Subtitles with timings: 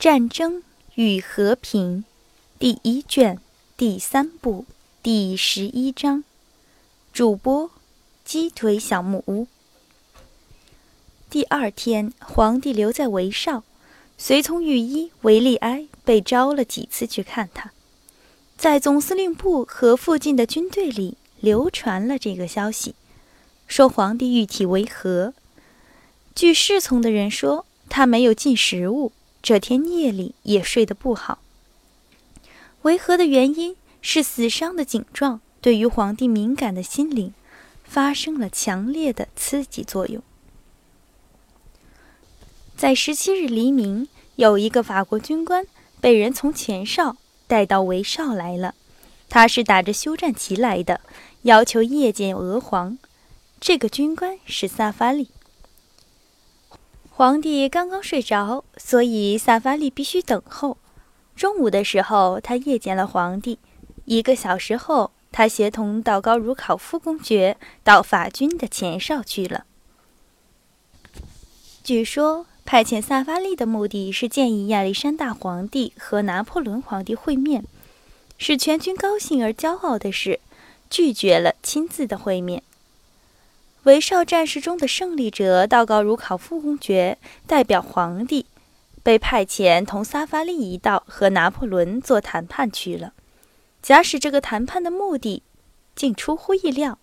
[0.00, 0.62] 战争
[0.94, 2.04] 与和平，
[2.58, 3.38] 第一卷
[3.76, 4.64] 第三部
[5.02, 6.24] 第十一章。
[7.12, 7.70] 主播：
[8.24, 9.46] 鸡腿小木屋。
[11.28, 13.62] 第二天，皇帝留在韦少，
[14.16, 17.72] 随从御医维利埃被招了几次去看他。
[18.56, 22.94] 在总司令部和附近的军队里流传了这个消息，
[23.66, 25.34] 说皇帝玉体为和。
[26.34, 29.12] 据侍从的人说，他没有进食物，
[29.42, 31.38] 这天夜里也睡得不好。
[32.82, 37.34] 为何的原因是死伤的警状对于皇帝敏感的心灵
[37.84, 40.22] 发生了强烈的刺激作用。
[42.76, 45.66] 在十七日黎明，有一个法国军官
[46.00, 48.74] 被人从前哨带到韦少来了。
[49.28, 51.00] 他是打着休战旗来的，
[51.42, 52.98] 要求夜见俄皇。
[53.60, 55.28] 这个军官是萨法里。
[57.20, 60.78] 皇帝刚刚睡着，所以萨法利必须等候。
[61.36, 63.58] 中午的时候，他夜见了皇帝。
[64.06, 69.66] 一个小时后，他协同道高茹考夫公爵到法军的前哨去了。
[71.84, 72.46] 据说。
[72.64, 77.64] 派遣萨法利的目的是建议亚历山大皇帝和拿破仑皇帝会面，
[78.38, 80.40] 使全军高兴而骄傲的是，
[80.88, 82.62] 拒绝了亲自的会面。
[83.84, 88.44] 韦少战事中的胜利者道高茹考夫公爵代表皇帝，
[89.02, 93.14] 被派遣同萨发利一道和拿破仑做谈判去了。
[93.80, 95.42] 假使这个谈判的目的
[95.94, 96.98] 竟出乎意料，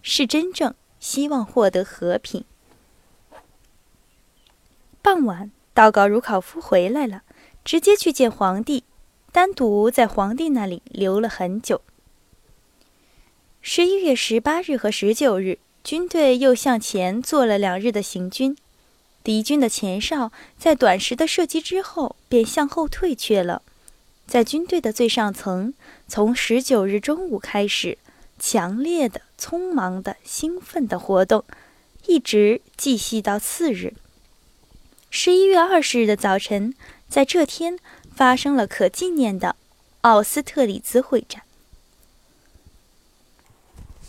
[0.00, 2.44] 是真正希望获得和平。
[5.02, 7.22] 傍晚，道高茹考夫回来了，
[7.62, 8.84] 直接去见皇帝，
[9.30, 11.82] 单独在皇帝那里留了很久。
[13.60, 18.56] 十一月十八日和十九日，军队又向前做了两日的行军，
[19.22, 23.60] 敌军的前哨在短时的射击之后便向后退却了。
[24.26, 25.74] 在军队的最上层，
[26.08, 27.98] 从十九日中午开始，
[28.38, 31.44] 强烈的、匆忙的、兴奋的活动，
[32.06, 33.92] 一直继续到次日。
[35.10, 36.74] 十一月二十日的早晨，
[37.10, 37.78] 在这天
[38.16, 39.56] 发生了可纪念的
[40.00, 41.42] 奥斯特里兹会战。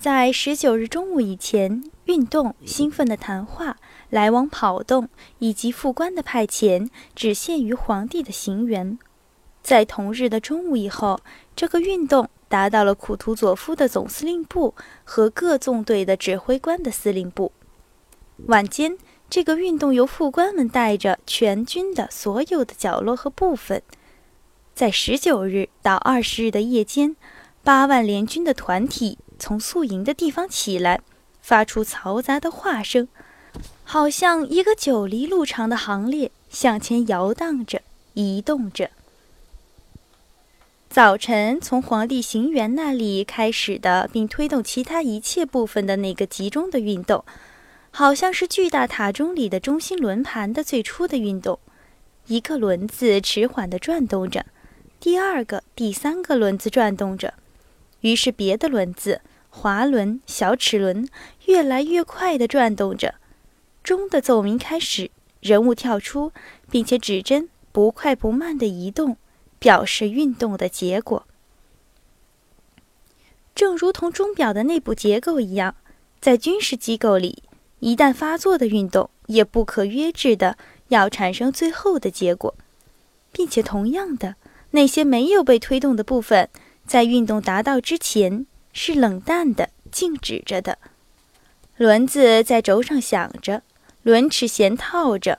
[0.00, 3.76] 在十九日中午以前，运动、兴奋的谈话、
[4.10, 5.08] 来往跑动
[5.40, 8.98] 以及副官的派遣，只限于皇帝的行辕。
[9.60, 11.20] 在同日的中午以后，
[11.56, 14.72] 这个运动达到了库图佐夫的总司令部
[15.02, 17.50] 和各纵队的指挥官的司令部。
[18.46, 18.96] 晚间。
[19.30, 23.82] 这个运动由副官们带着全军的所有的角落和部分，
[24.74, 27.14] 在十九日到二十日的夜间，
[27.62, 31.00] 八万联军的团体从宿营的地方起来，
[31.40, 33.08] 发出嘈杂的话声，
[33.84, 37.82] 好像一个九里路长的行列向前摇荡着、
[38.14, 38.90] 移动着。
[40.90, 47.24] 早晨从皇帝行辕那里开始的，并推动其他一切部分的那个集中的运动。
[47.90, 51.58] 好像是巨大塔钟里的中心轮盘的最初的运动，
[52.26, 54.44] 一个轮子迟缓地转动着，
[55.00, 57.34] 第二个、第三个轮子转动着，
[58.00, 59.20] 于是别的轮子——
[59.50, 61.08] 滑轮、小齿轮——
[61.46, 63.14] 越来越快地转动着。
[63.82, 65.10] 钟的奏鸣开始，
[65.40, 66.32] 人物跳出，
[66.70, 69.16] 并且指针不快不慢地移动，
[69.58, 71.26] 表示运动的结果。
[73.54, 75.74] 正如同钟表的内部结构一样，
[76.20, 77.42] 在军事机构里。
[77.80, 82.54] 一旦发作的运动也不可约制的要产生最后的结果，
[83.30, 84.34] 并且同样的，
[84.72, 86.48] 那些没有被推动的部分，
[86.88, 90.78] 在运动达到之前是冷淡的、静止着的。
[91.76, 93.62] 轮子在轴上响着，
[94.02, 95.38] 轮齿弦套着，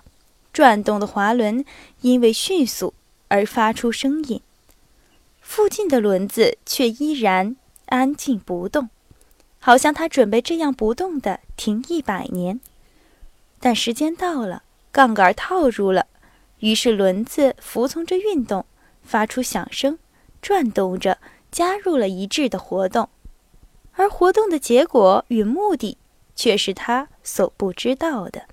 [0.54, 1.66] 转动的滑轮
[2.02, 2.94] 因为迅速
[3.28, 4.42] 而发出声音，
[5.42, 7.56] 附近的轮子却依然
[7.88, 8.90] 安静不动。
[9.58, 12.62] 好像它准备这样不动地停一百年，
[13.60, 16.06] 但时间到了，杠杆套住了，
[16.60, 18.66] 于是轮子服从着运动，
[19.04, 20.00] 发出响声，
[20.42, 21.18] 转动着，
[21.52, 23.10] 加入了一致的活动，
[23.94, 25.98] 而活动的结果与目的
[26.36, 28.44] 却是他所不知道的，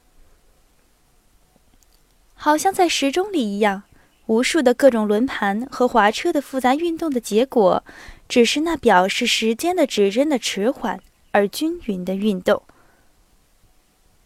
[2.35, 3.85] 好像在时钟里一样，
[4.27, 7.85] 无数的各种轮盘和滑车的复杂运动的结果。
[8.29, 11.01] 只是那表示时间的指针的迟缓
[11.31, 12.61] 而均匀的运动。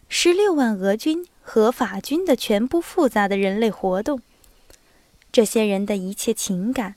[0.09, 4.19] 十六万俄军和法军的全部复杂的人类活动，
[5.31, 6.95] 这些人的一切情感、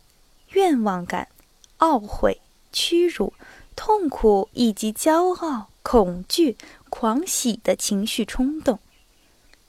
[0.52, 1.28] 愿望感、
[1.84, 2.40] 懊悔、
[2.72, 3.34] 屈辱、
[3.76, 6.56] 痛苦以及骄傲、恐惧、
[6.88, 8.78] 狂喜的情绪冲动，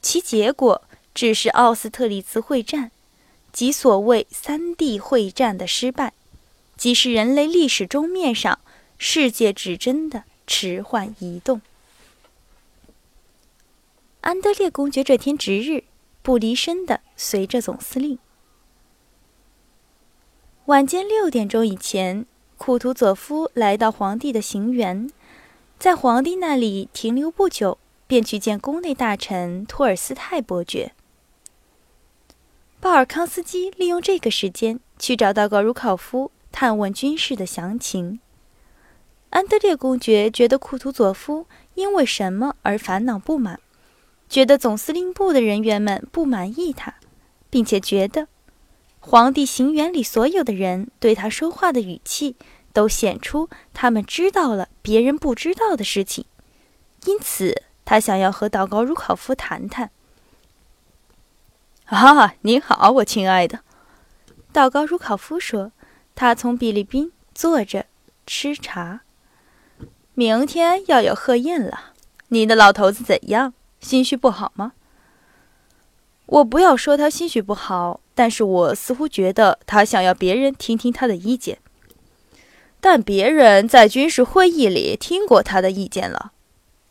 [0.02, 0.82] 其结果
[1.14, 2.92] 只是奥斯特里茨会战，
[3.52, 6.14] 即所谓三地会战的失败，
[6.78, 8.60] 即是人类历史钟面上
[8.98, 11.62] 世界指针的迟缓移动。
[14.22, 15.84] 安德烈公爵这天值日
[16.24, 18.18] 不离身的随着总司令。
[20.66, 22.26] 晚间六点钟以前，
[22.58, 25.12] 库图佐夫来到皇帝的行辕，
[25.78, 27.78] 在皇帝那里停留不久，
[28.08, 30.94] 便去见宫内大臣托尔斯泰伯爵。
[32.80, 38.20] 鲍尔康斯基利用这个时间去找到高茹考夫，探问军事的详情。
[39.30, 41.46] 安德烈公爵觉得库图佐夫
[41.76, 43.60] 因为什么而烦恼不满，
[44.28, 46.96] 觉得总司令部的人员们不满意他，
[47.52, 48.28] 并且觉得
[49.08, 52.36] 皇帝行辕里所有的人对他说话的语气
[52.74, 56.26] 都显出他们知道了别人不知道的事情，
[57.06, 59.92] 因此他想要和道高茹考夫谈谈。
[61.86, 63.60] 啊，你好，我亲爱的。
[64.52, 65.72] 道高茹考夫说
[66.16, 67.86] ：“他从比利宾坐着
[68.26, 69.02] 吃茶。
[70.16, 71.94] 明天要有贺宴了，
[72.30, 73.54] 你的老头子怎样？
[73.80, 74.74] 心绪不好吗？”
[76.26, 81.60] 我不要说他心绪不好，但是我似乎觉得他想要别人听听他的意见。
[82.80, 86.32] 但别人在军事会议里听过他的意见了，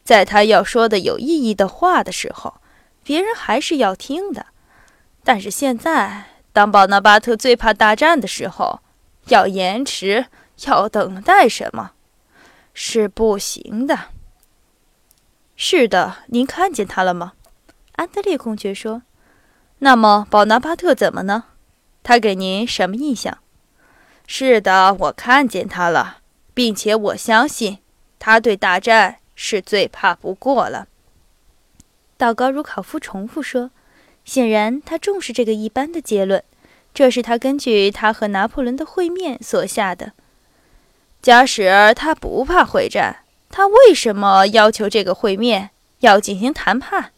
[0.05, 2.61] 在他要说的有意义的话的时候，
[3.03, 4.47] 别人还是要听的。
[5.23, 8.81] 但是现在，当保纳巴特最怕大战的时候，
[9.29, 10.27] 要延迟，
[10.67, 11.93] 要等待什么，
[12.75, 14.11] 是不行的。
[15.57, 17.33] 是的，您看见他了吗？
[17.93, 19.03] 安德烈公爵说。
[19.79, 21.45] 那么，保纳巴特怎么呢？
[22.03, 23.39] 他给您什么印象？
[24.27, 26.19] 是的，我看见他了，
[26.55, 27.79] 并且我相信，
[28.19, 30.89] 他对大战是最怕不过了。
[32.17, 33.71] 道高茹考夫重复说。
[34.25, 36.43] 显然，他重视这个一般的结论，
[36.95, 40.13] 这是他根据他和拿破仑的会面所下的。
[41.21, 43.19] 假使他不怕会战，
[43.51, 45.69] 他为什么要求这个会面
[45.99, 47.13] 要进行谈判，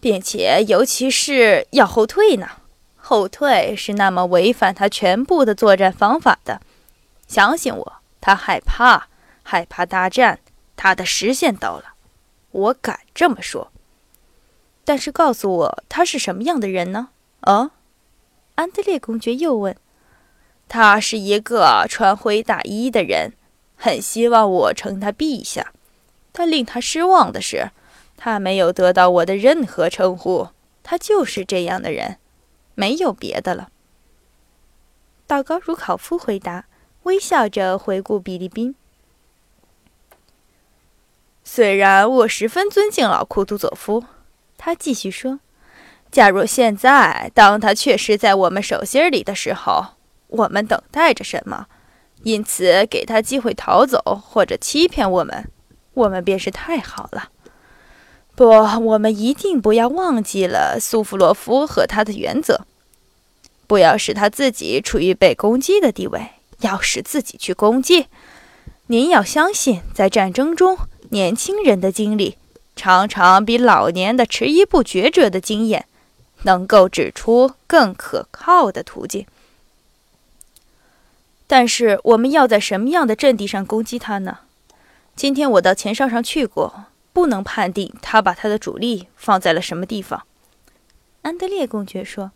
[0.00, 2.48] 并且尤其是要后退呢？
[2.96, 6.60] 后退是那么违反他全部的作战方法的。
[7.26, 9.08] 相信我，他害怕，
[9.42, 10.38] 害怕大战，
[10.76, 11.94] 他的时限到了，
[12.50, 13.70] 我敢这么说。
[14.84, 17.08] 但是告诉我他是什么样的人呢？
[17.40, 17.72] 啊，
[18.56, 19.76] 安德烈公爵又问。
[20.68, 23.32] 他是一个穿灰大衣的人，
[23.76, 25.72] 很希望我称他陛下。
[26.32, 27.70] 但令他失望的是，
[28.22, 30.48] 他没有得到我的任何称呼。
[30.82, 32.18] 他就是这样的人，
[32.74, 33.70] 没有别的了。
[35.26, 36.66] 道高如考夫回答，
[37.04, 38.74] 微笑着回顾比利宾。
[41.42, 44.04] 虽然我十分尊敬老库图佐夫。
[44.58, 45.40] 他继续说
[46.12, 49.94] ：“假如现在，当他确实在我们手心里的时候，
[50.26, 51.68] 我们等待着什么？
[52.24, 55.50] 因此，给他机会逃走或者欺骗我们，
[55.94, 57.30] 我们便是太好了。
[58.40, 62.62] 不，我们一定不要忘记了苏弗洛夫和他的原则：
[63.66, 68.06] 不要使他自己处于被攻击的地位，要使自己去攻击。
[68.86, 70.78] 您要相信，在战争中，
[71.10, 72.38] 年轻人的经历。”
[72.74, 75.84] 常常比老年的迟疑不决者的经验，
[76.44, 79.26] 能够指出更可靠的途径。
[81.46, 84.38] 但是，我们要在什么样的阵地上攻击他呢？
[85.14, 90.26] 今天我到前哨上去过，不能判定他把他的主力放在了什么地方。
[91.22, 92.32] 安德烈公爵说：“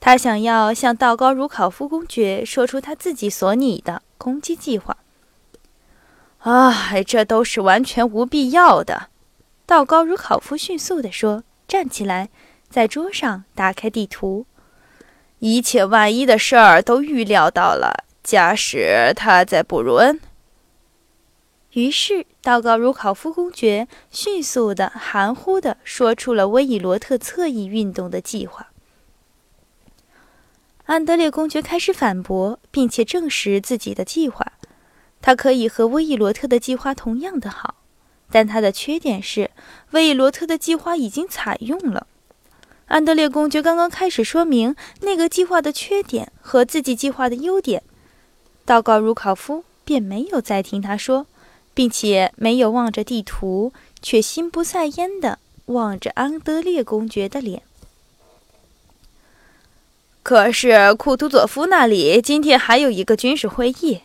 [0.00, 4.96] 他想要向道高茹考夫公爵说出他自己所拟的攻击计划。”
[6.40, 9.08] 啊，这都是完全无必要的。
[9.66, 12.30] 道高茹考夫迅速地说：“站起来，
[12.70, 14.46] 在桌上打开地图。
[15.40, 18.04] 一切万一的事儿都预料到了。
[18.22, 20.18] 假使他在布鲁恩。”
[21.72, 28.68] 于是，道高茹考夫公爵迅速的、含糊的说出了威伊罗特侧翼运动的计划。
[30.86, 34.52] 安德烈公爵开始反驳，并且证实自己的计划，
[35.22, 37.76] 他可以和威伊罗特的计划同样的好。
[38.32, 39.50] 但他的缺点是，
[39.92, 42.08] 威伊罗特的计划已经采用了。
[42.86, 47.84] 安德烈公爵刚刚开始说明那个计划的缺点和自己计划的优点，
[48.64, 51.26] 道高茹考夫便没有再听他说，
[51.80, 53.72] 并且没有望着地图，
[54.02, 57.62] 却心不在焉的望着安德烈公爵的脸。
[60.22, 64.02] 可是库图佐夫那里今天还有一个军事会议，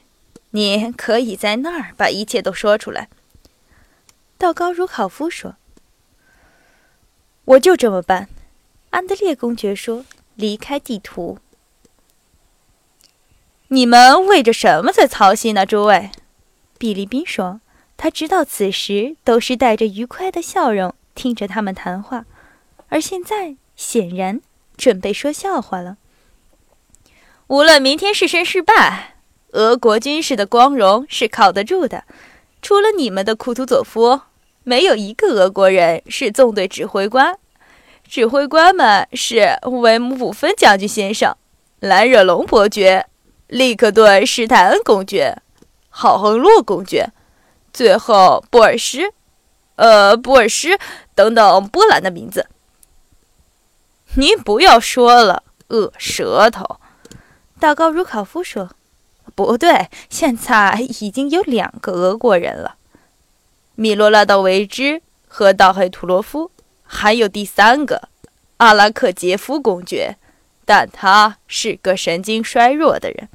[0.51, 3.09] 你可以在那儿把一切都说出来。
[4.37, 5.57] 道高如考夫说
[7.43, 8.29] ：“我就这么办。”
[8.91, 10.05] 安德烈公爵说
[10.35, 11.39] ：“离开地图。
[13.67, 16.11] 你们为着什么在操心呢，诸位？
[16.77, 17.59] 比利宾说。
[17.97, 22.25] 他直到此时都是带着愉快的笑容听着他们谈话，
[22.89, 24.41] 而现在显然
[24.77, 25.97] 准备说笑话了。
[27.47, 29.15] 无论明天是胜是败，
[29.51, 32.03] 俄国军事的光荣是靠得住的。
[32.61, 34.21] 除了你们的库图佐夫，
[34.63, 37.37] 没有一个俄国人是纵队指挥官。
[38.07, 41.35] 指挥官们是维姆普芬将军先生、
[41.79, 43.07] 兰热龙伯爵、
[43.47, 45.41] 利克顿施泰恩公爵、
[45.89, 47.11] 郝亨洛公爵。
[47.75, 49.11] 最后，布尔什，
[49.75, 50.79] 呃，布尔什
[51.13, 52.47] 等等波兰的名字。
[54.13, 56.79] 您不要说了，恶舌头。
[57.59, 58.69] 道高茹考夫说
[59.35, 62.75] ：“不对，现在已经有两个俄国人了，
[63.75, 66.51] 米罗拉道维兹和道黑图罗夫，
[66.85, 68.07] 还有第三个
[68.55, 70.15] 阿拉克杰夫公爵，
[70.63, 73.27] 但他是个神经衰弱的人。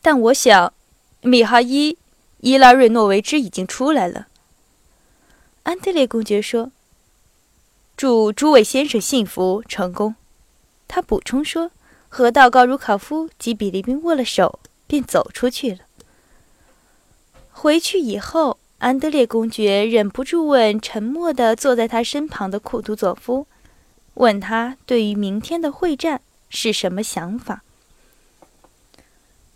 [0.00, 0.72] 但我想，
[1.20, 1.98] 米哈伊。”
[2.40, 4.28] 伊拉瑞诺维兹已经出来了，
[5.64, 6.70] 安德烈公爵说
[7.96, 10.14] ：“祝诸位先生幸福成功。”
[10.86, 11.72] 他补充说，
[12.08, 15.78] 和道高茹考夫及比利宾握了手，便走出去了。
[17.50, 23.48] 回去以后，安德烈公爵忍不住问沉默地坐在他身旁的库图佐夫，
[24.14, 27.64] 问他对于明天的会战是什么想法。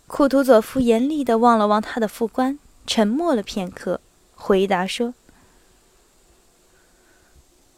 [0.09, 2.59] 库图佐夫严厉地望了望他的副官。
[2.87, 4.01] 沉默了片刻，
[4.35, 5.15] 回答说：“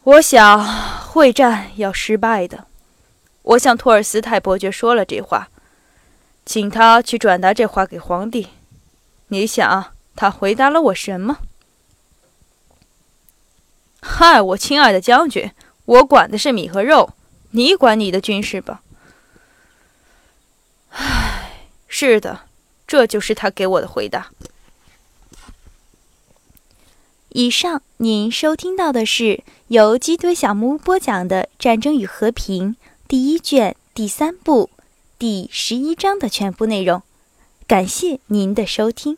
[0.03, 0.63] 我想
[1.07, 2.67] 会战要失败的。
[3.43, 5.49] 我向托尔斯泰伯爵说了这话，
[6.45, 8.49] 请他去转达这话给皇帝。
[9.27, 11.39] 你想他回答了我什么？
[14.01, 15.51] 嗨，我亲爱的将军，
[15.85, 17.13] 我管的是米和肉，
[17.51, 18.81] 你管你的军事吧。
[20.89, 22.41] 唉，是的，
[22.87, 24.31] 这就是他给我的回答。”
[27.37, 32.69] 以上您收听到的是由鸡腿小木屋播讲的《战争与和平》
[33.09, 34.69] 第一卷第三部
[35.19, 37.03] 第十一章的全部内容，
[37.67, 39.17] 感谢您的收听。